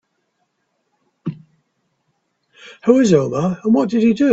[2.85, 4.29] Who is Omar and what did he do?